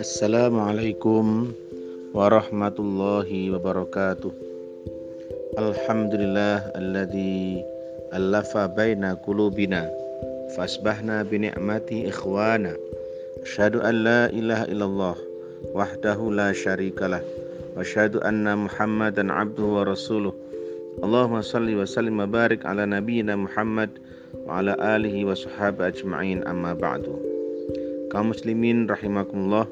Assalamualaikum 0.00 1.52
warahmatullahi 2.16 3.52
wabarakatuh. 3.52 4.32
Alhamdulillah 5.60 6.72
alladzi 6.72 7.60
allafa 8.16 8.64
baina 8.72 9.12
qulubina 9.20 9.92
fasbahna 10.56 11.20
bi 11.28 11.44
ni'mati 11.44 12.08
ikhwana. 12.08 12.72
Asyhadu 13.44 13.84
an 13.84 14.08
la 14.08 14.32
ilaha 14.32 14.64
illallah 14.72 15.16
wahdahu 15.76 16.32
la 16.32 16.56
syarikalah 16.56 17.20
wa 17.76 17.84
asyhadu 17.84 18.24
anna 18.24 18.56
Muhammadan 18.56 19.28
abduhu 19.28 19.84
wa 19.84 19.84
rasuluh. 19.84 20.32
Allahumma 21.04 21.44
salli 21.44 21.76
wa 21.76 21.84
sallim 21.84 22.24
wa 22.24 22.24
barik 22.24 22.64
ala 22.64 22.88
nabiyyina 22.88 23.36
Muhammad 23.36 23.92
wa 24.46 24.62
alihi 24.62 25.26
wa 25.26 25.36
sahbihi 25.36 25.88
ajma'in 25.92 26.38
amma 26.46 26.74
ba'du. 26.74 27.14
Kaum 28.10 28.34
muslimin 28.34 28.90
rahimakumullah 28.90 29.64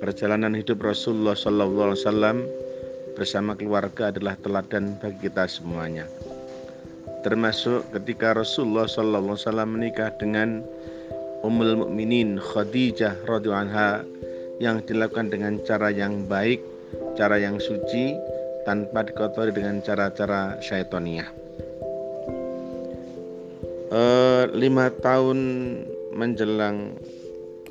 Perjalanan 0.00 0.56
hidup 0.56 0.80
Rasulullah 0.80 1.36
Sallallahu 1.36 1.92
Alaihi 1.92 2.00
Wasallam 2.00 2.36
bersama 3.20 3.52
keluarga 3.52 4.08
adalah 4.08 4.32
teladan 4.40 4.96
bagi 4.96 5.28
kita 5.28 5.44
semuanya. 5.44 6.08
Termasuk 7.20 7.84
ketika 7.92 8.32
Rasulullah 8.32 8.88
Sallallahu 8.88 9.36
Alaihi 9.36 9.44
Wasallam 9.44 9.68
menikah 9.76 10.08
dengan 10.16 10.64
Ummul 11.44 11.84
Mukminin 11.84 12.40
Khadijah 12.40 13.28
radhiyallahu 13.28 13.60
anha 13.68 14.00
yang 14.56 14.80
dilakukan 14.88 15.28
dengan 15.28 15.60
cara 15.68 15.92
yang 15.92 16.24
baik, 16.24 16.64
cara 17.20 17.36
yang 17.36 17.60
suci, 17.60 18.16
tanpa 18.64 19.04
dikotori 19.04 19.52
dengan 19.52 19.84
cara-cara 19.84 20.56
syaitoniah. 20.64 21.39
E, 23.90 24.02
lima 24.54 24.94
tahun 25.02 25.38
menjelang 26.14 26.94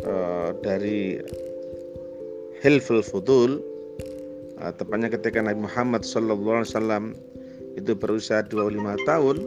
e, 0.03 0.13
dari 0.59 1.19
Hilful 2.59 2.99
Fudul 2.99 3.63
uh, 4.59 4.71
tepatnya 4.75 5.07
ketika 5.07 5.39
Nabi 5.39 5.63
Muhammad 5.63 6.03
Wasallam 6.03 7.15
itu 7.79 7.95
berusia 7.95 8.43
25 8.43 9.07
tahun 9.07 9.37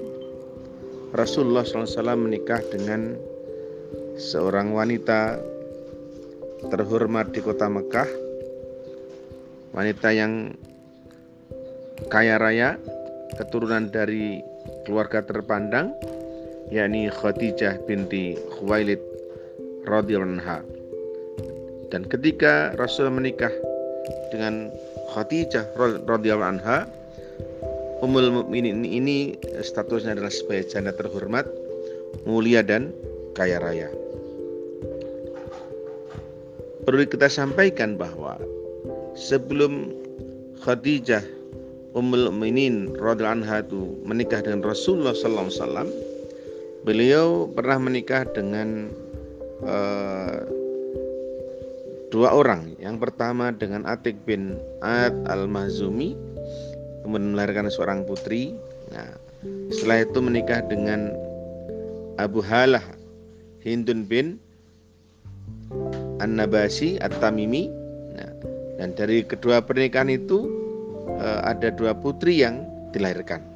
Rasulullah 1.12 1.69
SAW 1.69 2.17
menikah 2.17 2.64
dengan 2.73 3.20
seorang 4.17 4.73
wanita 4.73 5.36
terhormat 6.73 7.36
di 7.36 7.41
kota 7.45 7.69
Mekah 7.69 8.09
wanita 9.77 10.09
yang 10.09 10.57
kaya 12.09 12.41
raya 12.41 12.81
keturunan 13.36 13.92
dari 13.92 14.41
keluarga 14.89 15.20
terpandang 15.20 15.92
yakni 16.73 17.12
Khadijah 17.12 17.84
binti 17.84 18.41
Khuwailid 18.56 18.98
radhiyallahu 19.84 20.41
anha 20.41 20.65
dan 21.92 22.09
ketika 22.09 22.73
Rasul 22.81 23.12
menikah 23.12 23.53
dengan 24.33 24.73
Khadijah 25.12 25.77
radhiyallahu 26.09 26.53
anha, 26.56 26.89
Ummul 28.01 28.33
Mukminin 28.33 28.81
ini 28.89 29.37
statusnya 29.61 30.17
adalah 30.17 30.33
sebagai 30.33 30.73
janda 30.73 30.97
terhormat, 30.97 31.45
mulia 32.25 32.64
dan 32.64 32.97
kaya 33.36 33.61
raya. 33.61 33.92
Perlu 36.89 37.05
kita 37.05 37.29
sampaikan 37.29 38.01
bahwa 38.01 38.41
sebelum 39.12 39.92
Khadijah 40.64 41.20
Ummul 41.92 42.33
Mukminin 42.33 42.97
radhiyallahu 42.97 43.45
anha 43.45 43.61
itu 43.61 44.01
menikah 44.09 44.41
dengan 44.41 44.64
Rasulullah 44.64 45.12
sallallahu 45.12 45.53
alaihi 45.53 45.61
wasallam, 45.61 45.89
beliau 46.83 47.47
pernah 47.50 47.78
menikah 47.78 48.27
dengan 48.27 48.91
uh, 49.62 50.42
dua 52.11 52.34
orang. 52.34 52.74
Yang 52.77 53.08
pertama 53.08 53.55
dengan 53.55 53.89
Atik 53.89 54.18
bin 54.27 54.58
Ad 54.84 55.14
al-Mahzumi, 55.30 56.14
kemudian 57.07 57.33
melahirkan 57.33 57.70
seorang 57.73 58.05
putri. 58.05 58.52
Nah, 58.92 59.08
setelah 59.73 60.05
itu 60.05 60.18
menikah 60.20 60.61
dengan 60.68 61.14
Abu 62.20 62.45
Halah 62.45 62.84
Hindun 63.64 64.05
bin 64.05 64.36
An-Nabasi 66.20 67.01
At-Tamimi. 67.01 67.73
Nah, 68.12 68.30
dan 68.77 68.92
dari 68.98 69.24
kedua 69.24 69.64
pernikahan 69.64 70.12
itu 70.12 70.51
eh, 71.17 71.40
ada 71.46 71.73
dua 71.73 71.96
putri 71.96 72.45
yang 72.45 72.67
dilahirkan. 72.92 73.52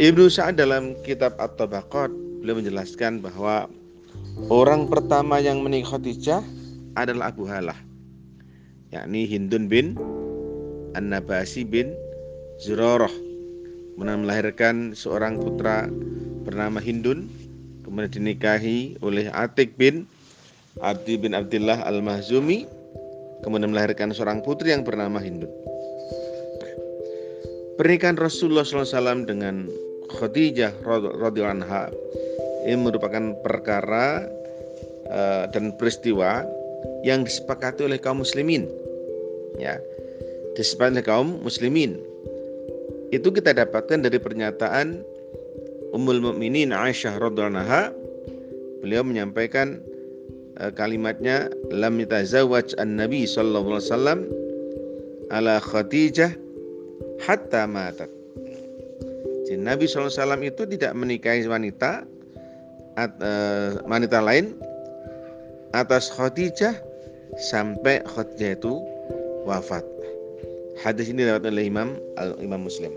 Ibnu 0.00 0.32
Sa'ad 0.32 0.56
dalam 0.56 0.96
kitab 1.04 1.36
At-Tabaqat 1.36 2.08
beliau 2.40 2.56
menjelaskan 2.56 3.20
bahwa 3.20 3.68
Orang 4.48 4.88
pertama 4.88 5.36
yang 5.36 5.60
menikah 5.60 6.00
Khadijah 6.00 6.40
adalah 6.96 7.28
Abu 7.28 7.44
Halah 7.44 7.76
yakni 8.90 9.28
Hindun 9.28 9.68
bin 9.68 9.94
An-Nabasi 10.96 11.68
bin 11.68 11.92
kemudian 12.64 14.24
melahirkan 14.24 14.96
seorang 14.96 15.36
putra 15.38 15.86
bernama 16.48 16.80
Hindun 16.80 17.28
kemudian 17.84 18.10
dinikahi 18.10 18.96
oleh 19.04 19.28
Atik 19.36 19.76
bin 19.76 20.08
Abdi 20.80 21.20
bin 21.20 21.36
Abdullah 21.36 21.84
Al-Mahzumi 21.84 22.64
kemudian 23.44 23.70
melahirkan 23.70 24.10
seorang 24.16 24.40
putri 24.40 24.72
yang 24.72 24.82
bernama 24.82 25.20
Hindun. 25.20 25.52
Pernikahan 27.80 28.20
Rasulullah 28.20 28.60
SAW 28.60 29.24
dengan 29.24 29.64
Khadijah 30.10 30.74
radhiyallahu 30.82 31.62
anha. 31.62 31.88
Ini 32.66 32.76
merupakan 32.76 33.38
perkara 33.40 34.26
uh, 35.08 35.44
dan 35.48 35.72
peristiwa 35.78 36.44
yang 37.06 37.24
disepakati 37.24 37.86
oleh 37.86 37.96
kaum 37.96 38.20
muslimin. 38.20 38.66
Ya 39.56 39.78
disepakati 40.58 41.00
oleh 41.00 41.06
kaum 41.06 41.28
muslimin. 41.40 41.96
Itu 43.10 43.30
kita 43.34 43.54
dapatkan 43.54 44.06
dari 44.06 44.18
pernyataan 44.20 45.02
Ummul 45.90 46.22
Mukminin 46.22 46.70
Aisyah 46.70 47.18
radhiyallahu 47.18 47.58
anha. 47.58 47.90
Beliau 48.84 49.02
menyampaikan 49.02 49.82
uh, 50.60 50.70
kalimatnya 50.74 51.50
lam 51.72 51.98
yatazawwaj 51.98 52.76
an-nabi 52.78 53.26
sallallahu 53.26 53.78
alaihi 53.78 53.88
wasallam 53.88 54.20
ala 55.30 55.58
Khadijah 55.58 56.32
hatta 57.24 57.66
matat. 57.66 58.19
Jadi 59.50 59.66
Nabi 59.66 59.90
SAW 59.90 60.14
itu 60.46 60.62
tidak 60.62 60.94
menikahi 60.94 61.42
wanita 61.50 62.06
at, 62.94 63.10
uh, 63.18 63.82
wanita 63.82 64.22
lain 64.22 64.54
atas 65.74 66.06
Khadijah 66.14 66.78
sampai 67.50 67.98
Khadijah 68.06 68.54
itu 68.54 68.78
wafat. 69.50 69.82
Hadis 70.86 71.10
ini 71.10 71.26
diriwayatkan 71.26 71.50
oleh 71.50 71.66
Imam 71.66 71.98
Al 72.14 72.38
Imam 72.38 72.62
Muslim. 72.62 72.94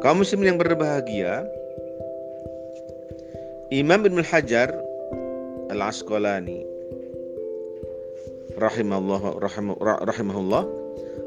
Kaum 0.00 0.24
muslim 0.24 0.48
yang 0.48 0.56
berbahagia, 0.56 1.44
Imam 3.68 4.00
Ibn 4.00 4.24
Hajar 4.24 4.72
Al 5.68 5.80
Asqalani 5.92 6.64
rahimahullah 8.56 9.44
rahimahullah 10.08 10.64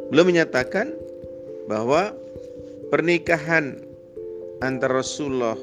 belum 0.09 0.25
menyatakan 0.25 0.97
bahwa 1.69 2.17
pernikahan 2.93 3.81
antara 4.61 5.01
Rasulullah 5.01 5.57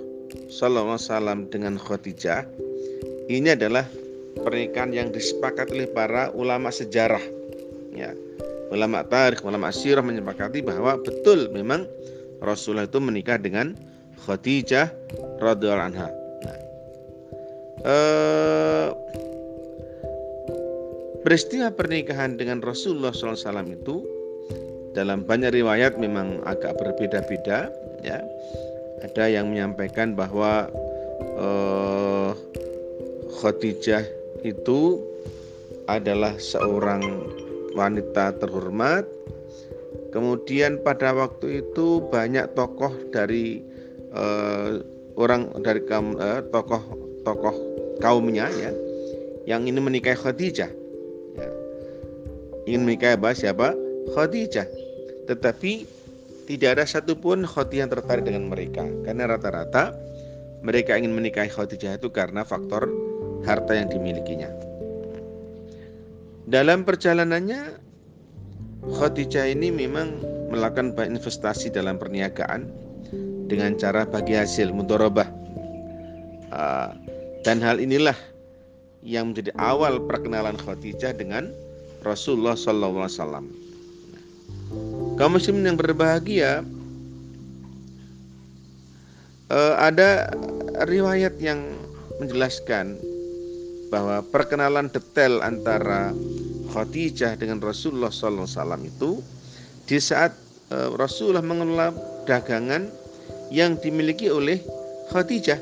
Wasallam 0.50 1.46
dengan 1.46 1.78
Khadijah 1.78 2.42
ini 3.30 3.54
adalah 3.54 3.86
pernikahan 4.42 4.90
yang 4.90 5.14
disepakati 5.14 5.78
oleh 5.78 5.90
para 5.94 6.34
ulama 6.34 6.74
sejarah. 6.74 7.22
Ya 7.94 8.18
ulama 8.74 9.06
tarikh 9.06 9.46
ulama 9.46 9.70
sirah 9.70 10.02
menyepakati 10.02 10.58
bahwa 10.58 10.98
betul 10.98 11.46
memang 11.54 11.86
Rasulullah 12.42 12.90
itu 12.90 12.98
menikah 12.98 13.38
dengan 13.38 13.78
Khadijah 14.26 14.90
radhiyallahu 15.38 15.86
anha. 15.86 16.10
Nah, 16.42 16.58
eh, 17.86 18.88
peristiwa 21.22 21.70
pernikahan 21.70 22.34
dengan 22.34 22.58
Rasulullah 22.58 23.14
SAW 23.14 23.70
itu 23.70 24.19
dalam 24.96 25.22
banyak 25.22 25.54
riwayat 25.54 25.96
memang 25.96 26.42
agak 26.46 26.74
berbeda-beda 26.78 27.70
ya 28.02 28.18
ada 29.00 29.24
yang 29.30 29.48
menyampaikan 29.48 30.12
bahwa 30.12 30.68
uh, 31.40 32.36
Khadijah 33.40 34.04
itu 34.44 35.00
adalah 35.88 36.36
seorang 36.36 37.02
wanita 37.72 38.36
terhormat. 38.36 39.08
Kemudian 40.10 40.82
pada 40.82 41.14
waktu 41.14 41.62
itu 41.62 42.02
banyak 42.10 42.50
tokoh 42.58 42.90
dari 43.14 43.62
uh, 44.10 44.82
orang 45.14 45.54
dari 45.62 45.86
kaum 45.86 46.18
uh, 46.18 46.42
tokoh 46.50 46.82
tokoh 47.22 47.54
kaumnya 48.02 48.50
ya 48.58 48.74
yang 49.46 49.70
ini 49.70 49.78
menikahi 49.78 50.18
Khadijah. 50.18 50.70
Ya. 51.38 51.50
Ingin 52.66 52.90
menikahi 52.90 53.14
apa? 53.16 53.30
Siapa? 53.32 53.68
Khadijah. 54.10 54.79
Tetapi 55.30 55.86
tidak 56.50 56.82
ada 56.82 56.84
satupun 56.90 57.46
Khadijah 57.46 57.86
yang 57.86 57.92
tertarik 57.94 58.26
dengan 58.26 58.50
mereka 58.50 58.82
karena 59.06 59.30
rata-rata 59.30 59.94
mereka 60.66 60.98
ingin 60.98 61.14
menikahi 61.14 61.46
Khadijah 61.46 62.02
itu 62.02 62.10
karena 62.10 62.42
faktor 62.42 62.90
harta 63.46 63.78
yang 63.78 63.86
dimilikinya. 63.86 64.50
Dalam 66.50 66.82
perjalanannya 66.82 67.78
Khadijah 68.90 69.46
ini 69.54 69.70
memang 69.70 70.18
melakukan 70.50 70.98
investasi 70.98 71.70
dalam 71.70 71.94
perniagaan 72.02 72.66
dengan 73.46 73.78
cara 73.78 74.02
bagi 74.02 74.34
hasil 74.34 74.74
mudorobah. 74.74 75.30
Ah, 76.50 76.90
dan 77.46 77.62
hal 77.62 77.78
inilah 77.78 78.18
yang 79.06 79.30
menjadi 79.30 79.54
awal 79.62 80.02
perkenalan 80.10 80.58
Khadijah 80.58 81.14
dengan 81.14 81.54
Rasulullah 82.02 82.58
SAW. 82.58 83.69
Kaum 85.20 85.36
muslimin 85.36 85.68
yang 85.68 85.78
berbahagia, 85.78 86.64
eh, 89.50 89.74
ada 89.76 90.30
riwayat 90.86 91.36
yang 91.42 91.60
menjelaskan 92.22 92.96
bahwa 93.90 94.22
perkenalan 94.30 94.88
detail 94.88 95.42
antara 95.42 96.14
Khadijah 96.70 97.34
dengan 97.34 97.58
Rasulullah 97.58 98.14
SAW 98.14 98.46
itu 98.86 99.18
di 99.90 99.98
saat 99.98 100.30
eh, 100.70 100.88
Rasulullah 100.94 101.42
mengelola 101.42 101.90
dagangan 102.24 102.86
yang 103.50 103.74
dimiliki 103.82 104.30
oleh 104.30 104.62
Khadijah. 105.10 105.58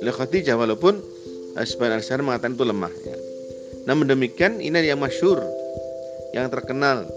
Oleh 0.00 0.14
Khadijah 0.16 0.56
walaupun 0.56 0.96
eh, 1.60 1.66
sebagian 1.68 2.00
al 2.00 2.24
mengatakan 2.24 2.56
itu 2.56 2.64
lemah. 2.64 2.94
Ya. 3.04 3.16
Namun 3.84 4.08
demikian 4.08 4.64
ini 4.64 4.84
yang 4.84 5.00
masyur, 5.00 5.44
yang 6.32 6.48
terkenal, 6.48 7.08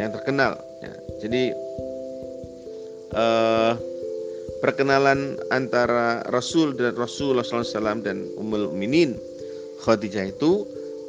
yang 0.00 0.12
terkenal. 0.16 0.56
Ya. 0.80 0.94
Jadi 1.20 1.42
uh, 3.12 3.72
perkenalan 4.64 5.36
antara 5.52 6.24
Rasul 6.32 6.76
dan 6.76 6.96
Rasulullah 6.96 7.44
SAW 7.44 8.00
dan 8.04 8.28
Ummul 8.40 8.72
Minin 8.72 9.16
Khadijah 9.84 10.32
itu 10.32 10.64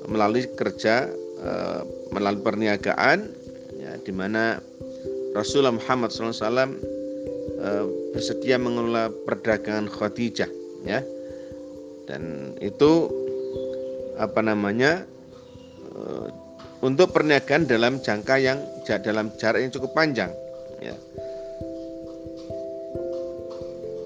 melalui 0.07 0.47
kerja 0.55 1.07
uh, 1.43 1.81
melalui 2.11 2.43
perniagaan 2.43 3.31
ya, 3.79 3.91
di 4.01 4.11
mana 4.15 4.59
Rasulullah 5.31 5.75
Muhammad 5.75 6.11
SAW 6.11 6.44
uh, 6.44 7.85
bersedia 8.11 8.59
mengelola 8.59 9.11
perdagangan 9.27 9.87
Khadijah 9.87 10.49
ya 10.83 10.99
dan 12.09 12.55
itu 12.59 13.07
apa 14.17 14.41
namanya 14.44 15.05
untuk 16.81 17.13
perniagaan 17.13 17.69
dalam 17.69 18.01
jangka 18.01 18.36
yang 18.42 18.57
dalam 19.06 19.30
jarak 19.38 19.62
yang 19.62 19.72
cukup 19.72 19.94
panjang 19.94 20.33
ya. 20.81 20.98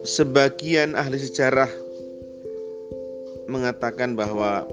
Sebagian 0.06 0.94
ahli 0.94 1.18
sejarah 1.18 1.72
mengatakan 3.50 4.14
bahwa 4.14 4.70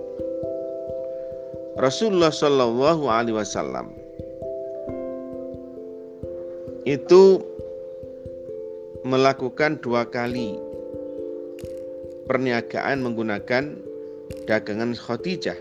Rasulullah 1.80 2.28
Shallallahu 2.28 3.08
Alaihi 3.08 3.40
Wasallam 3.40 3.96
itu 6.84 7.40
melakukan 9.06 9.80
dua 9.80 10.04
kali 10.04 10.58
perniagaan 12.26 13.00
menggunakan 13.00 13.78
dagangan 14.46 14.92
Khadijah. 14.94 15.58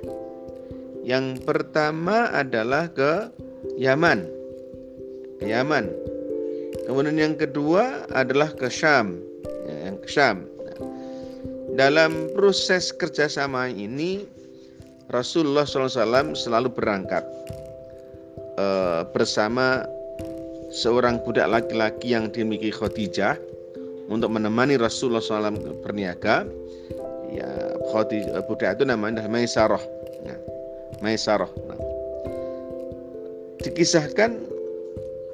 Yang 1.12 1.44
pertama 1.44 2.32
adalah 2.32 2.88
ke 2.88 3.28
Yaman. 3.76 4.24
Ke 5.44 5.52
Yaman. 5.52 5.92
Kemudian 6.88 7.20
yang 7.20 7.36
kedua 7.36 8.08
adalah 8.16 8.48
ke 8.56 8.72
Syam. 8.72 9.20
Ya, 9.68 9.92
yang 9.92 10.00
ke 10.00 10.08
Syam. 10.08 10.48
Dalam 11.76 12.32
proses 12.32 12.96
kerjasama 12.96 13.68
ini 13.68 14.24
Rasulullah 15.12 15.68
SAW 15.68 16.32
selalu 16.32 16.72
berangkat 16.72 17.28
uh, 18.56 19.04
bersama 19.12 19.84
seorang 20.72 21.20
budak 21.28 21.52
laki-laki 21.52 22.16
yang 22.16 22.32
dimiliki 22.32 22.72
Khadijah 22.72 23.36
untuk 24.08 24.32
menemani 24.32 24.80
Rasulullah 24.80 25.20
SAW 25.20 25.84
berniaga 25.84 26.48
ya 27.32 27.52
Khadijah 27.92 28.48
budak 28.48 28.80
itu 28.80 28.84
namanya 28.88 29.28
Maisarah 29.28 29.84
Maisarah 31.04 31.50
nah. 31.68 31.80
dikisahkan 33.62 34.38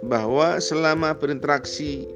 bahwa 0.07 0.59
selama 0.63 1.15
berinteraksi 1.15 2.07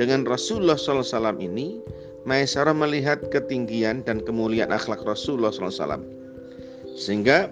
dengan 0.00 0.24
Rasulullah 0.28 0.76
SAW 0.76 1.36
ini 1.40 1.80
Maisarah 2.26 2.74
melihat 2.74 3.22
ketinggian 3.30 4.02
dan 4.02 4.18
kemuliaan 4.24 4.74
akhlak 4.74 5.00
Rasulullah 5.06 5.54
SAW 5.54 6.02
sehingga 6.98 7.48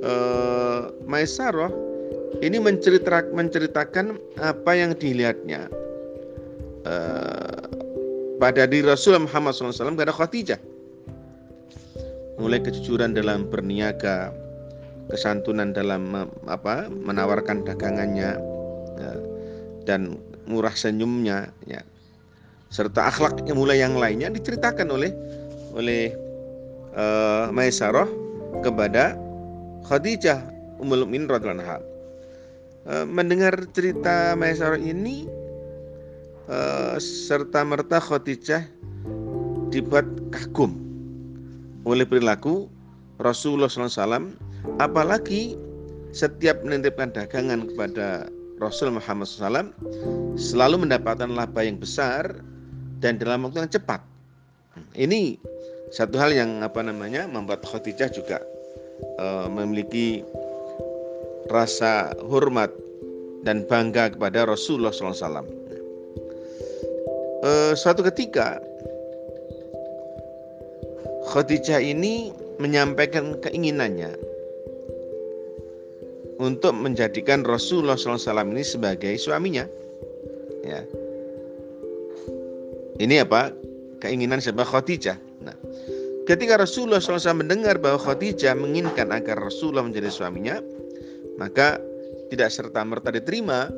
eh, 0.00 0.82
Maisarah 1.04 1.70
ini 2.40 2.56
menceritakan 2.56 4.16
apa 4.40 4.72
yang 4.72 4.96
dilihatnya 4.96 5.68
Eh, 6.80 7.60
pada 8.40 8.64
diri 8.64 8.88
Rasul 8.88 9.20
Muhammad 9.20 9.52
SAW 9.52 9.92
kepada 9.92 10.16
Khadijah. 10.16 10.60
Mulai 12.40 12.64
kejujuran 12.64 13.12
dalam 13.12 13.46
berniaga, 13.52 14.32
kesantunan 15.12 15.76
dalam 15.76 16.32
apa 16.48 16.88
menawarkan 16.88 17.68
dagangannya, 17.68 18.40
ya, 18.96 19.12
dan 19.84 20.16
murah 20.48 20.72
senyumnya, 20.72 21.52
ya, 21.68 21.84
serta 22.72 23.12
akhlaknya 23.12 23.52
mulai 23.52 23.84
yang 23.84 24.00
lainnya 24.00 24.32
diceritakan 24.32 24.88
oleh 24.88 25.12
oleh 25.76 26.16
uh, 26.96 27.52
Maisarah 27.52 28.08
kepada 28.64 29.14
Khadijah 29.86 30.40
Ummul 30.80 31.04
Mukminin 31.04 31.28
radhiyallahu 31.28 31.84
uh, 32.88 33.04
mendengar 33.04 33.54
cerita 33.76 34.32
Maisarah 34.34 34.80
ini 34.80 35.28
Eh, 36.50 36.98
serta 36.98 37.62
merta 37.62 38.02
Khadijah 38.02 38.66
dibuat 39.70 40.02
kagum 40.34 40.89
oleh 41.88 42.04
perilaku 42.04 42.68
Rasulullah 43.20 43.68
SAW 43.68 44.32
apalagi 44.80 45.56
setiap 46.10 46.60
menitipkan 46.66 47.14
dagangan 47.14 47.70
kepada 47.70 48.26
Rasul 48.60 48.92
Muhammad 48.92 49.24
SAW 49.30 49.72
selalu 50.36 50.84
mendapatkan 50.84 51.30
laba 51.32 51.64
yang 51.64 51.80
besar 51.80 52.44
dan 53.00 53.16
dalam 53.16 53.48
waktu 53.48 53.64
yang 53.64 53.72
cepat. 53.72 54.00
Ini 54.92 55.40
satu 55.94 56.20
hal 56.20 56.36
yang 56.36 56.60
apa 56.60 56.84
namanya 56.84 57.24
membuat 57.24 57.64
Khadijah 57.64 58.12
juga 58.12 58.38
uh, 59.16 59.48
memiliki 59.48 60.20
rasa 61.48 62.12
hormat 62.28 62.68
dan 63.42 63.64
bangga 63.64 64.12
kepada 64.12 64.44
Rasulullah 64.44 64.92
SAW 64.92 65.60
uh, 67.44 67.72
suatu 67.72 68.04
ketika 68.04 68.60
Khadijah 71.28 71.84
ini 71.84 72.32
menyampaikan 72.56 73.36
keinginannya 73.44 74.16
untuk 76.40 76.72
menjadikan 76.72 77.44
Rasulullah 77.44 78.00
SAW 78.00 78.48
ini 78.48 78.64
sebagai 78.64 79.12
suaminya. 79.20 79.68
Ya. 80.64 80.80
Ini 83.00 83.24
apa? 83.24 83.52
Keinginan 84.00 84.40
sebab 84.40 84.64
Khadijah. 84.64 85.20
Nah, 85.44 85.56
ketika 86.24 86.56
Rasulullah 86.56 87.00
SAW 87.00 87.44
mendengar 87.44 87.76
bahwa 87.76 88.00
Khadijah 88.00 88.56
menginginkan 88.56 89.12
agar 89.12 89.36
Rasulullah 89.36 89.84
menjadi 89.84 90.08
suaminya, 90.08 90.64
maka 91.36 91.76
tidak 92.32 92.48
serta 92.48 92.80
merta 92.84 93.12
diterima, 93.12 93.68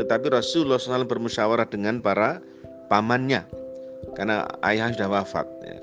tetapi 0.00 0.32
Rasulullah 0.32 0.80
SAW 0.80 1.04
bermusyawarah 1.04 1.68
dengan 1.68 2.00
para 2.00 2.40
pamannya 2.88 3.44
karena 4.16 4.48
ayah 4.64 4.90
sudah 4.92 5.08
wafat 5.20 5.46
ya. 5.64 5.78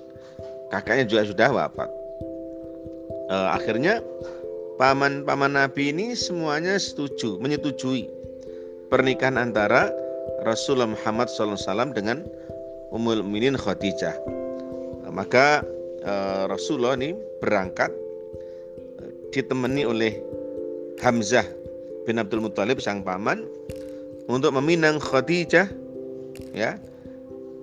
Kakaknya 0.73 1.05
juga 1.07 1.21
sudah 1.27 1.49
wafat. 1.51 1.89
E, 3.27 3.35
akhirnya 3.55 3.99
paman-paman 4.79 5.57
Nabi 5.57 5.91
ini 5.91 6.13
semuanya 6.13 6.77
setuju 6.77 7.39
menyetujui 7.41 8.07
pernikahan 8.91 9.39
antara 9.39 9.91
Rasulullah 10.43 10.91
Muhammad 10.91 11.31
SAW 11.31 11.91
dengan 11.95 12.23
Ummul 12.91 13.23
Minin 13.23 13.59
Khadijah. 13.59 14.15
Maka 15.11 15.63
e, 16.03 16.13
Rasulullah 16.51 16.95
ini 16.99 17.15
berangkat 17.43 17.89
ditemani 19.31 19.83
oleh 19.83 20.13
Hamzah 21.03 21.45
bin 22.07 22.17
Abdul 22.17 22.41
Muthalib 22.41 22.79
sang 22.79 23.03
paman 23.03 23.45
untuk 24.31 24.55
meminang 24.55 24.97
Khadijah 24.97 25.67
ya 26.55 26.79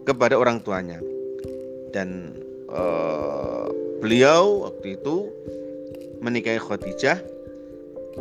kepada 0.04 0.36
orang 0.36 0.60
tuanya. 0.60 1.00
Dan 1.94 2.36
uh, 2.70 3.68
beliau 4.00 4.68
waktu 4.68 4.96
itu 5.00 5.28
menikahi 6.24 6.60
Khadijah 6.60 7.20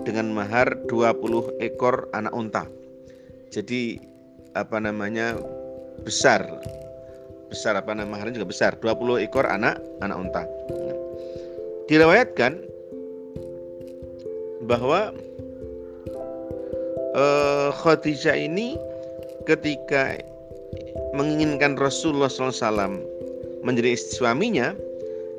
dengan 0.01 0.33
mahar 0.33 0.73
20 0.89 1.61
ekor 1.61 2.09
anak 2.17 2.33
unta. 2.33 2.63
Jadi 3.53 4.01
apa 4.57 4.81
namanya 4.81 5.37
besar. 6.01 6.43
Besar 7.53 7.77
apa 7.77 7.93
nama 7.93 8.17
hari 8.17 8.33
juga 8.33 8.49
besar. 8.49 8.73
20 8.81 9.23
ekor 9.23 9.45
anak 9.45 9.77
anak 10.01 10.17
unta. 10.17 10.43
Diriwayatkan 11.85 12.57
bahwa 14.65 15.13
uh, 17.13 17.69
Khadijah 17.83 18.35
ini 18.39 18.79
ketika 19.45 20.17
menginginkan 21.13 21.77
Rasulullah 21.77 22.31
SAW 22.31 23.12
menjadi 23.63 23.95
istri 23.95 24.19
suaminya 24.21 24.75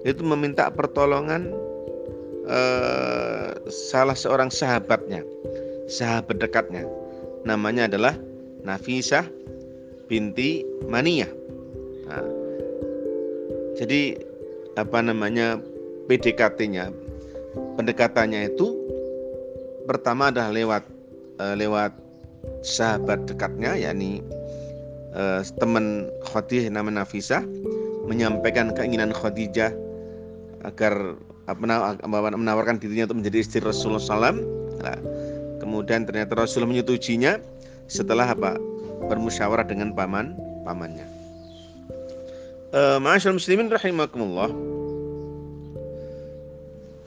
itu 0.05 0.21
meminta 0.25 0.69
pertolongan 0.73 1.53
uh, 2.49 3.57
salah 3.69 4.17
seorang 4.17 4.49
sahabatnya 4.53 5.25
sahabat 5.89 6.41
dekatnya. 6.41 6.85
Namanya 7.45 7.89
adalah 7.89 8.17
Nafisah 8.65 9.29
binti 10.09 10.65
Maniyah. 10.89 11.29
Nah, 12.09 12.25
jadi 13.77 14.17
apa 14.81 15.05
namanya 15.05 15.61
PDKT-nya 16.09 16.91
pendekatannya 17.77 18.53
itu 18.53 18.77
pertama 19.85 20.33
adalah 20.33 20.51
lewat 20.53 20.83
uh, 21.41 21.55
lewat 21.57 21.93
sahabat 22.65 23.29
dekatnya 23.29 23.77
yakni 23.77 24.21
uh, 25.17 25.41
teman 25.61 26.09
Khadijah 26.29 26.73
nama 26.73 26.91
Nafisa 26.93 27.45
menyampaikan 28.07 28.73
keinginan 28.77 29.11
Khadijah 29.13 29.73
agar 30.65 31.17
menawarkan 32.37 32.81
dirinya 32.81 33.09
untuk 33.13 33.21
menjadi 33.21 33.39
istri 33.45 33.61
Rasulullah 33.61 34.01
SAW. 34.01 34.41
Nah, 34.81 34.99
kemudian 35.61 36.09
ternyata 36.09 36.37
Rasul 36.37 36.65
menyetujuinya 36.65 37.41
setelah 37.89 38.33
apa 38.33 38.57
bermusyawarah 39.13 39.69
dengan 39.69 39.93
paman 39.93 40.33
pamannya. 40.65 41.05
Uh, 42.75 42.99
muslimin 43.31 43.71
rahimakumullah. 43.71 44.51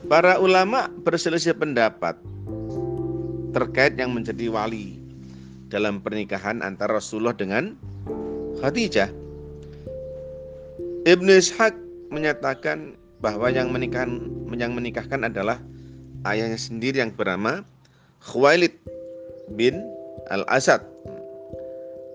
Para 0.08 0.40
ulama 0.40 0.88
berselisih 1.04 1.52
pendapat 1.52 2.16
terkait 3.52 3.98
yang 3.98 4.14
menjadi 4.14 4.48
wali 4.48 4.96
dalam 5.68 6.00
pernikahan 6.00 6.64
antara 6.64 6.96
Rasulullah 6.96 7.36
dengan 7.36 7.76
Khadijah. 8.62 9.10
Ibnu 11.08 11.40
Ishaq 11.40 11.72
menyatakan 12.12 12.92
bahwa 13.24 13.48
yang 13.48 13.72
menikahkan 13.72 14.28
yang 14.52 14.76
menikahkan 14.76 15.24
adalah 15.24 15.56
ayahnya 16.28 16.60
sendiri 16.60 17.00
yang 17.00 17.16
bernama 17.16 17.64
Khuwailid 18.20 18.76
bin 19.56 19.80
Al-Asad. 20.28 20.84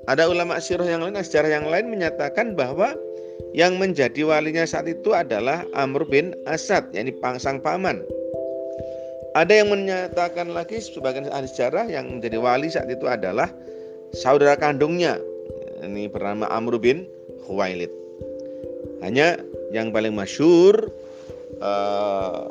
Ada 0.05 0.29
ulama 0.29 0.61
sirah 0.61 0.85
yang 0.85 1.01
lain, 1.01 1.17
sejarah 1.17 1.49
yang 1.49 1.65
lain 1.73 1.89
menyatakan 1.89 2.53
bahwa 2.53 2.93
yang 3.57 3.81
menjadi 3.81 4.29
walinya 4.29 4.61
saat 4.61 4.85
itu 4.85 5.09
adalah 5.17 5.65
Amr 5.73 6.05
bin 6.05 6.37
Asad, 6.45 6.93
yakni 6.93 7.17
pangsang 7.17 7.65
paman. 7.65 8.05
Ada 9.33 9.65
yang 9.65 9.73
menyatakan 9.73 10.53
lagi 10.53 10.77
sebagian 10.77 11.33
ahli 11.33 11.49
sejarah 11.49 11.89
yang 11.89 12.13
menjadi 12.13 12.37
wali 12.37 12.69
saat 12.69 12.93
itu 12.93 13.09
adalah 13.09 13.49
saudara 14.13 14.53
kandungnya. 14.53 15.17
Ini 15.81 16.13
bernama 16.13 16.45
Amr 16.53 16.77
bin 16.77 17.09
Khuwailid. 17.49 18.02
Hanya 19.03 19.35
yang 19.75 19.91
paling 19.91 20.15
masyur 20.15 20.87
uh, 21.59 22.47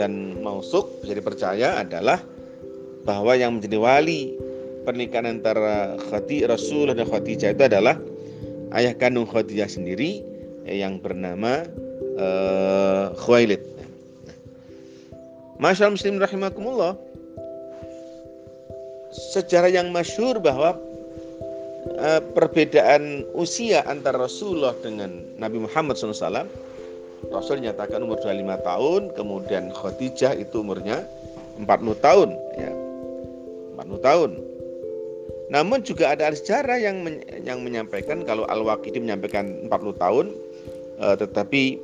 dan 0.00 0.40
mausuk 0.40 1.04
bisa 1.04 1.12
dipercaya 1.12 1.84
adalah 1.84 2.24
bahwa 3.04 3.36
yang 3.36 3.60
menjadi 3.60 3.76
wali 3.76 4.32
pernikahan 4.88 5.38
antara 5.38 6.00
Khadijah 6.08 6.56
Rasulullah 6.56 6.96
dan 6.96 7.04
Khadijah 7.04 7.52
itu 7.52 7.64
adalah 7.68 7.96
ayah 8.80 8.96
kandung 8.96 9.28
Khadijah 9.28 9.68
sendiri 9.68 10.24
yang 10.64 11.04
bernama 11.04 11.68
uh, 12.16 13.12
Khuwailid. 13.20 13.60
Masyaallah 15.60 15.94
muslim 15.94 16.16
rahimakumullah. 16.16 16.96
Sejarah 19.14 19.70
yang 19.70 19.94
masyhur 19.94 20.42
bahwa 20.42 20.74
uh, 21.98 22.20
perbedaan 22.32 23.28
usia 23.36 23.84
antara 23.84 24.24
Rasulullah 24.24 24.72
dengan 24.80 25.24
Nabi 25.36 25.64
Muhammad 25.64 25.96
SAW 25.96 26.48
Rasul 27.32 27.64
nyatakan 27.64 28.04
umur 28.04 28.20
25 28.20 28.60
tahun, 28.66 29.02
kemudian 29.16 29.72
Khadijah 29.72 30.36
itu 30.36 30.60
umurnya 30.60 31.06
40 31.56 31.66
tahun, 32.04 32.28
ya. 32.58 32.72
40 33.78 34.00
tahun. 34.04 34.30
Namun 35.52 35.84
juga 35.84 36.12
ada 36.12 36.32
sejarah 36.32 36.80
yang 36.80 37.04
yang 37.44 37.60
menyampaikan 37.60 38.24
kalau 38.24 38.48
Al-Waqidi 38.48 39.00
menyampaikan 39.00 39.68
40 39.68 40.02
tahun, 40.02 40.26
uh, 41.00 41.16
tetapi 41.16 41.78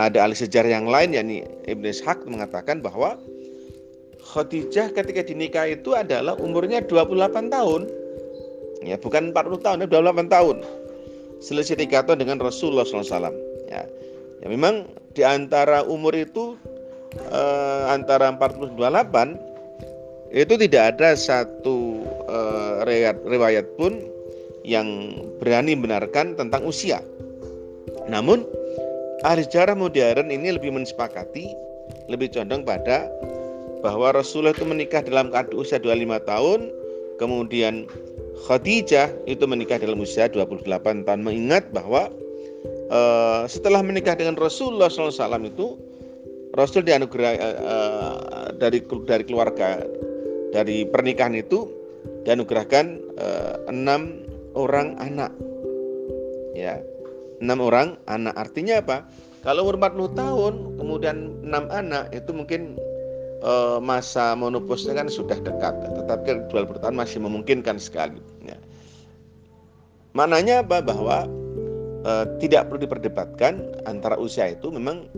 ada 0.00 0.24
ahli 0.24 0.32
sejarah 0.32 0.70
yang 0.80 0.88
lain 0.88 1.12
yakni 1.12 1.44
Ibn 1.68 1.84
Ishaq 1.84 2.24
mengatakan 2.24 2.80
bahwa 2.80 3.20
Khadijah 4.20 4.94
ketika 4.94 5.26
dinikah 5.26 5.66
itu 5.68 5.92
adalah 5.92 6.38
umurnya 6.38 6.80
28 6.86 7.50
tahun. 7.50 7.82
Ya, 8.80 8.96
bukan 8.96 9.36
40 9.36 9.60
tahun, 9.60 9.84
28 9.88 10.32
tahun. 10.32 10.56
Selisih 11.40 11.76
tiga 11.76 12.04
tahun 12.04 12.24
dengan 12.24 12.40
Rasulullah 12.40 12.84
SAW. 12.84 13.32
Ya, 13.68 13.84
ya 14.40 14.46
memang 14.48 14.88
di 15.12 15.24
antara 15.24 15.84
umur 15.84 16.16
itu 16.16 16.56
eh, 17.16 17.84
antara 17.88 18.32
40 18.32 18.76
28 18.76 19.50
itu 20.30 20.54
tidak 20.54 20.96
ada 20.96 21.18
satu 21.18 22.06
eh, 22.30 22.72
riwayat, 23.28 23.66
pun 23.76 24.00
yang 24.62 25.16
berani 25.40 25.76
benarkan 25.76 26.36
tentang 26.36 26.62
usia. 26.64 27.02
Namun 28.08 28.44
ahli 29.26 29.44
sejarah 29.44 29.76
modern 29.76 30.32
ini 30.32 30.56
lebih 30.56 30.72
mensepakati, 30.72 31.52
lebih 32.08 32.32
condong 32.32 32.64
pada 32.64 33.10
bahwa 33.80 34.12
Rasulullah 34.12 34.52
itu 34.52 34.68
menikah 34.68 35.00
dalam 35.00 35.32
usia 35.56 35.80
25 35.80 36.20
tahun, 36.28 36.60
kemudian 37.16 37.88
Khadijah 38.46 39.26
itu 39.26 39.44
menikah 39.46 39.78
dalam 39.78 40.00
usia 40.02 40.30
28 40.30 40.64
tahun. 41.06 41.20
Mengingat 41.20 41.70
bahwa 41.70 42.10
uh, 42.90 43.42
setelah 43.46 43.80
menikah 43.80 44.18
dengan 44.18 44.36
Rasulullah 44.36 44.90
SAW 44.90 45.46
itu 45.46 45.78
Rasul 46.50 46.82
dianugerah 46.82 47.32
uh, 47.38 48.16
dari 48.58 48.82
dari 49.06 49.22
keluarga 49.22 49.86
dari 50.50 50.82
pernikahan 50.82 51.38
itu 51.38 51.70
dianugerahkan 52.26 52.98
uh, 53.16 53.54
enam 53.70 54.26
orang 54.58 54.98
anak 54.98 55.30
ya 56.58 56.82
enam 57.38 57.62
orang 57.62 57.94
anak 58.10 58.34
artinya 58.34 58.82
apa 58.82 59.06
kalau 59.46 59.64
umur 59.64 59.78
40 59.78 60.18
tahun 60.18 60.54
kemudian 60.76 61.16
enam 61.46 61.64
anak 61.70 62.10
itu 62.10 62.34
mungkin 62.34 62.74
uh, 63.42 63.78
masa 63.82 64.32
monoposnya 64.36 64.96
kan 64.96 65.08
sudah 65.08 65.36
dekat 65.40 65.74
tetapi 65.84 66.48
dual 66.48 66.68
tahun 66.68 66.96
masih 66.96 67.20
memungkinkan 67.22 67.76
sekali 67.80 68.20
ya. 68.44 68.56
maknanya 70.16 70.64
apa 70.64 70.80
bahwa 70.84 71.28
uh, 72.04 72.24
tidak 72.40 72.68
perlu 72.68 72.80
diperdebatkan 72.84 73.60
antara 73.84 74.16
usia 74.16 74.52
itu 74.52 74.68
memang 74.72 75.08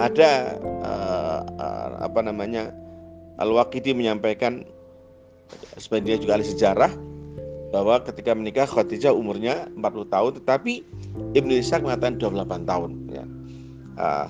ada 0.00 0.58
uh, 0.82 1.40
apa 2.02 2.20
namanya 2.24 2.74
Al-Waqidi 3.38 3.94
menyampaikan 3.94 4.66
sebenarnya 5.78 6.18
juga 6.22 6.38
ahli 6.38 6.46
sejarah 6.46 6.92
bahwa 7.72 7.96
ketika 8.04 8.36
menikah 8.36 8.68
Khadijah 8.68 9.16
umurnya 9.16 9.64
40 9.80 10.12
tahun 10.12 10.32
tetapi 10.44 10.84
Ibnu 11.32 11.52
Ishaq 11.56 11.80
mengatakan 11.80 12.20
28 12.20 12.68
tahun 12.68 12.90
ya. 13.08 13.24
Uh, 13.92 14.28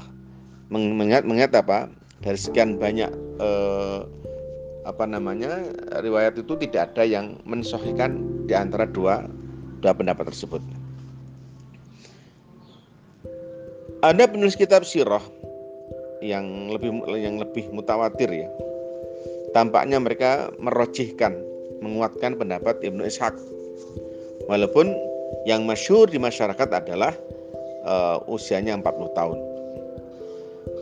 mengingat 0.73 1.23
mengingat 1.29 1.53
apa 1.53 1.91
dari 2.23 2.39
sekian 2.39 2.79
banyak 2.79 3.11
uh, 3.43 4.07
apa 4.83 5.05
namanya 5.07 5.63
riwayat 6.03 6.39
itu 6.39 6.59
tidak 6.59 6.95
ada 6.95 7.07
yang 7.07 7.39
mensohikan 7.47 8.23
di 8.47 8.55
antara 8.55 8.87
dua 8.87 9.27
dua 9.83 9.93
pendapat 9.95 10.31
tersebut. 10.31 10.63
Ada 14.03 14.27
penulis 14.27 14.59
kitab 14.59 14.83
sirah 14.83 15.23
yang 16.23 16.71
lebih 16.71 16.91
yang 17.19 17.39
lebih 17.39 17.71
mutawatir 17.71 18.31
ya. 18.31 18.51
Tampaknya 19.55 20.03
mereka 20.03 20.51
merojihkan 20.59 21.39
menguatkan 21.83 22.39
pendapat 22.39 22.83
Ibnu 22.83 23.07
Ishaq. 23.07 23.35
Walaupun 24.51 24.91
yang 25.47 25.63
masyur 25.67 26.11
di 26.11 26.19
masyarakat 26.19 26.67
adalah 26.71 27.15
uh, 27.87 28.19
usianya 28.27 28.75
40 28.79 29.19
tahun. 29.19 29.39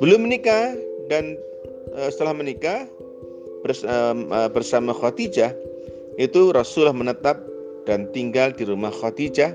Belum 0.01 0.25
menikah 0.25 0.73
dan 1.11 1.35
eh, 1.99 2.09
setelah 2.15 2.39
menikah 2.39 2.87
eh, 3.67 4.49
bersama 4.55 4.95
Khadijah 4.95 5.51
itu 6.23 6.55
Rasulullah 6.55 6.95
menetap 6.95 7.43
dan 7.85 8.07
tinggal 8.15 8.55
di 8.55 8.63
rumah 8.63 8.95
Khadijah 8.95 9.51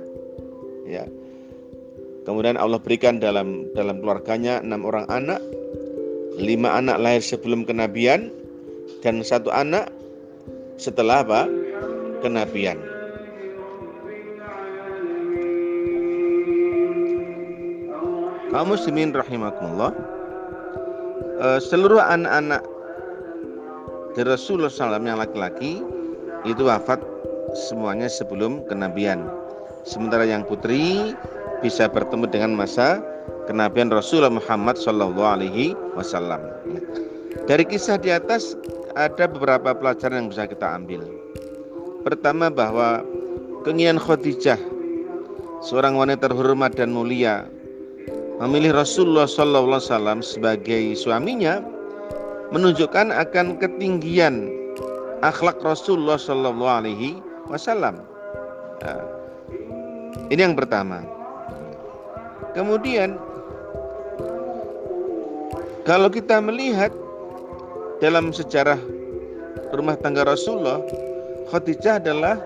ya. 0.83 1.07
Kemudian 2.25 2.57
Allah 2.57 2.81
berikan 2.81 3.21
dalam 3.21 3.69
dalam 3.77 4.01
keluarganya 4.01 4.59
enam 4.59 4.81
orang 4.81 5.05
anak 5.13 5.39
lima 6.41 6.74
anak 6.75 6.97
lahir 6.97 7.21
sebelum 7.21 7.63
kenabian 7.63 8.33
dan 9.05 9.21
satu 9.21 9.53
anak 9.53 9.93
setelah 10.75 11.21
apa? 11.21 11.47
Kenabian. 12.25 12.81
Kaum 18.50 18.71
muslimin 18.71 19.13
rahimakumullah 19.13 20.14
uh, 21.39 21.60
seluruh 21.60 22.00
anak-anak 22.00 22.63
dari 24.15 24.27
Rasulullah 24.32 24.72
SAW 24.72 25.04
yang 25.04 25.20
laki-laki 25.20 25.84
itu 26.48 26.62
wafat 26.63 27.01
semuanya 27.56 28.08
sebelum 28.08 28.63
kenabian 28.68 29.27
sementara 29.84 30.24
yang 30.24 30.44
putri 30.48 31.13
bisa 31.60 31.88
bertemu 31.88 32.27
dengan 32.30 32.51
masa 32.56 33.01
kenabian 33.50 33.92
Rasulullah 33.92 34.34
Muhammad 34.34 34.75
Shallallahu 34.80 35.22
Alaihi 35.24 35.77
Wasallam. 35.94 36.42
Dari 37.46 37.63
kisah 37.68 38.01
di 38.01 38.10
atas 38.10 38.58
ada 38.98 39.30
beberapa 39.30 39.75
pelajaran 39.75 40.25
yang 40.25 40.30
bisa 40.32 40.50
kita 40.50 40.65
ambil. 40.77 41.04
Pertama 42.01 42.50
bahwa 42.50 43.04
keinginan 43.65 43.98
Khadijah 43.98 44.58
seorang 45.65 45.98
wanita 45.98 46.30
terhormat 46.30 46.77
dan 46.77 46.94
mulia 46.94 47.50
memilih 48.44 48.75
Rasulullah 48.75 49.27
Wasallam 49.27 50.20
sebagai 50.20 50.96
suaminya 51.00 51.63
menunjukkan 52.51 53.12
akan 53.12 53.58
ketinggian 53.58 54.51
akhlak 55.24 55.58
Rasulullah 55.63 56.20
Alaihi 56.20 57.24
Wasallam. 57.48 58.04
Nah, 58.84 59.04
ini 60.27 60.42
yang 60.42 60.58
pertama. 60.58 61.01
Kemudian 62.51 63.20
kalau 65.88 66.08
kita 66.12 66.39
melihat 66.39 66.92
dalam 68.04 68.36
sejarah 68.36 68.80
rumah 69.75 69.96
tangga 70.00 70.27
Rasulullah, 70.27 70.84
Khadijah 71.51 72.04
adalah 72.04 72.39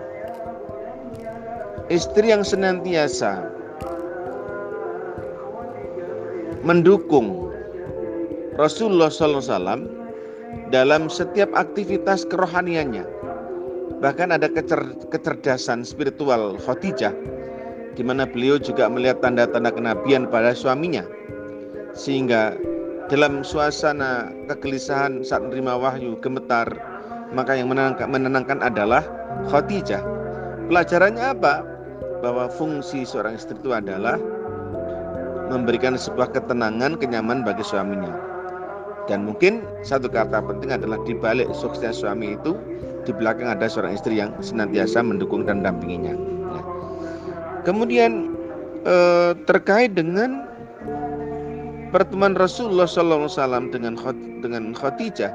istri 1.90 2.30
yang 2.30 2.46
senantiasa 2.46 3.59
mendukung 6.70 7.50
Rasulullah 8.54 9.10
SAW 9.10 9.90
dalam 10.70 11.10
setiap 11.10 11.50
aktivitas 11.58 12.22
kerohaniannya. 12.30 13.02
Bahkan 13.98 14.30
ada 14.30 14.46
kecerdasan 15.10 15.82
spiritual 15.82 16.62
Khadijah 16.62 17.10
di 17.98 18.06
mana 18.06 18.22
beliau 18.22 18.54
juga 18.62 18.86
melihat 18.86 19.18
tanda-tanda 19.18 19.74
kenabian 19.74 20.30
pada 20.30 20.54
suaminya. 20.54 21.02
Sehingga 21.90 22.54
dalam 23.10 23.42
suasana 23.42 24.30
kegelisahan 24.46 25.26
saat 25.26 25.42
menerima 25.42 25.74
wahyu 25.74 26.22
gemetar, 26.22 26.70
maka 27.34 27.58
yang 27.58 27.66
menenangkan, 27.66 28.06
menenangkan 28.06 28.62
adalah 28.62 29.02
Khadijah. 29.50 30.06
Pelajarannya 30.70 31.34
apa? 31.34 31.66
Bahwa 32.22 32.46
fungsi 32.46 33.02
seorang 33.02 33.34
istri 33.34 33.58
itu 33.58 33.74
adalah 33.74 34.22
memberikan 35.50 35.98
sebuah 35.98 36.30
ketenangan, 36.30 36.96
kenyamanan 37.02 37.42
bagi 37.42 37.66
suaminya. 37.66 38.14
Dan 39.10 39.26
mungkin 39.26 39.66
satu 39.82 40.06
kata 40.06 40.38
penting 40.46 40.70
adalah 40.70 41.02
di 41.02 41.18
balik 41.18 41.50
suksesnya 41.50 41.90
suami 41.90 42.38
itu, 42.38 42.54
di 43.02 43.10
belakang 43.10 43.50
ada 43.50 43.66
seorang 43.66 43.98
istri 43.98 44.22
yang 44.22 44.30
senantiasa 44.38 45.02
mendukung 45.02 45.42
dan 45.42 45.60
mendampinginya. 45.60 46.14
Kemudian 47.66 48.32
eh, 48.86 49.32
terkait 49.44 49.92
dengan 49.98 50.46
pertemuan 51.90 52.38
Rasulullah 52.38 52.86
SAW 52.88 53.26
dengan 53.74 53.98
dengan 54.40 54.72
Khadijah 54.72 55.34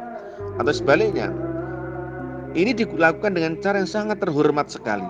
atau 0.63 0.73
sebaliknya, 0.73 1.29
ini 2.55 2.71
dilakukan 2.71 3.35
dengan 3.35 3.59
cara 3.59 3.83
yang 3.83 3.91
sangat 3.91 4.23
terhormat 4.23 4.71
sekali. 4.71 5.05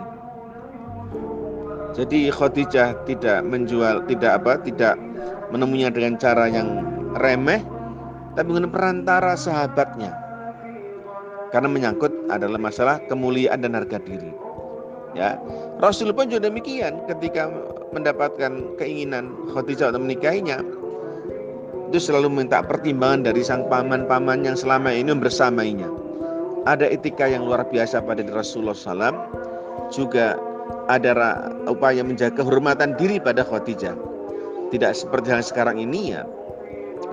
Jadi 1.96 2.28
Khadijah 2.28 3.08
tidak 3.08 3.40
menjual, 3.48 4.04
tidak 4.12 4.44
apa, 4.44 4.60
tidak 4.68 5.00
menemuinya 5.56 5.96
dengan 5.96 6.20
cara 6.20 6.52
yang 6.52 6.84
remeh, 7.16 7.64
tapi 8.36 8.52
dengan 8.52 8.68
perantara 8.68 9.40
sahabatnya. 9.40 10.12
Karena 11.56 11.72
menyangkut 11.72 12.12
adalah 12.28 12.60
masalah 12.60 13.00
kemuliaan 13.08 13.64
dan 13.64 13.80
harga 13.80 14.04
diri. 14.04 14.36
Ya, 15.16 15.40
Rasul 15.80 16.12
pun 16.12 16.28
juga 16.28 16.52
demikian 16.52 17.08
ketika 17.08 17.48
mendapatkan 17.96 18.76
keinginan 18.76 19.32
Khadijah 19.56 19.96
untuk 19.96 20.04
menikahinya, 20.12 20.60
itu 21.88 22.12
selalu 22.12 22.28
minta 22.28 22.60
pertimbangan 22.60 23.32
dari 23.32 23.40
sang 23.40 23.72
paman-paman 23.72 24.44
yang 24.44 24.60
selama 24.60 24.92
ini 24.92 25.16
bersamainya. 25.16 25.88
Ada 26.68 26.92
etika 26.92 27.32
yang 27.32 27.48
luar 27.48 27.64
biasa 27.72 28.04
pada 28.04 28.20
Rasulullah 28.28 28.76
SAW, 28.76 29.16
juga 29.96 30.36
ada 30.88 31.50
upaya 31.66 32.02
menjaga 32.06 32.42
kehormatan 32.42 32.98
diri 32.98 33.18
pada 33.18 33.42
Khadijah. 33.42 33.96
Tidak 34.74 34.92
seperti 34.92 35.32
yang 35.32 35.46
sekarang 35.46 35.78
ini 35.78 36.18
ya, 36.18 36.26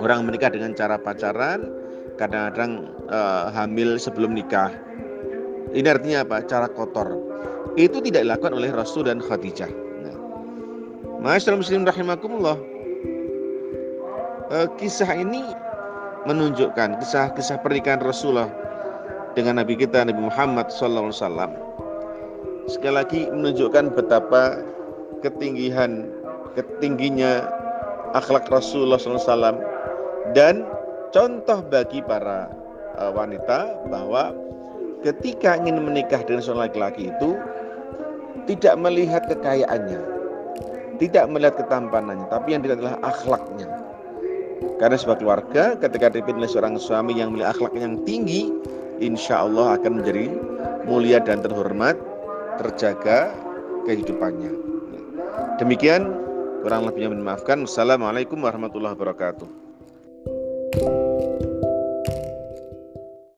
orang 0.01 0.25
menikah 0.25 0.49
dengan 0.49 0.73
cara 0.73 0.97
pacaran, 0.97 1.69
kadang-kadang 2.17 2.89
uh, 3.09 3.53
hamil 3.53 3.95
sebelum 4.01 4.33
nikah. 4.33 4.73
Ini 5.73 5.85
artinya 5.89 6.25
apa? 6.25 6.45
Cara 6.45 6.69
kotor 6.69 7.33
itu 7.73 7.97
tidak 8.05 8.21
dilakukan 8.29 8.53
oleh 8.53 8.69
Rasul 8.69 9.09
dan 9.09 9.17
Khadijah. 9.17 9.71
Nah, 10.05 10.17
Masyaallah 11.25 11.61
muslim 11.61 11.81
rahimakumullah. 11.85 12.57
Eh, 14.53 14.67
kisah 14.77 15.09
ini 15.17 15.41
menunjukkan 16.29 17.01
kisah-kisah 17.01 17.57
pernikahan 17.65 17.97
Rasulullah 18.05 18.53
dengan 19.33 19.57
Nabi 19.57 19.73
kita 19.73 20.05
Nabi 20.05 20.29
Muhammad 20.29 20.69
SAW 20.69 21.09
sekali 22.67 22.95
lagi 22.95 23.21
menunjukkan 23.27 23.91
betapa 23.95 24.63
ketinggian 25.19 26.07
ketingginya 26.53 27.47
akhlak 28.13 28.47
Rasulullah 28.47 29.01
SAW 29.01 29.59
dan 30.37 30.63
contoh 31.11 31.59
bagi 31.67 31.99
para 32.05 32.47
uh, 32.97 33.11
wanita 33.11 33.87
bahwa 33.89 34.31
ketika 35.03 35.59
ingin 35.59 35.83
menikah 35.83 36.23
dengan 36.23 36.41
seorang 36.41 36.71
laki-laki 36.71 37.11
itu 37.11 37.35
tidak 38.47 38.75
melihat 38.79 39.23
kekayaannya, 39.27 40.01
tidak 40.99 41.25
melihat 41.31 41.63
ketampanannya, 41.63 42.27
tapi 42.27 42.55
yang 42.55 42.61
dilihat 42.63 42.79
adalah 42.83 42.97
akhlaknya. 43.03 43.67
Karena 44.79 44.95
sebagai 44.99 45.23
keluarga, 45.23 45.75
ketika 45.79 46.11
dipilih 46.11 46.47
seorang 46.47 46.75
suami 46.79 47.15
yang 47.15 47.31
memiliki 47.31 47.51
akhlak 47.55 47.73
yang 47.75 47.99
tinggi, 48.03 48.51
insya 48.99 49.47
Allah 49.47 49.79
akan 49.79 50.03
menjadi 50.03 50.31
mulia 50.87 51.19
dan 51.23 51.39
terhormat, 51.43 51.95
terjaga 52.59 53.31
kehidupannya. 53.85 54.51
Demikian 55.61 56.09
kurang 56.63 56.87
lebihnya 56.87 57.13
dimaafkan. 57.13 57.63
Wassalamualaikum 57.63 58.39
warahmatullahi 58.41 58.95
wabarakatuh. 58.95 59.49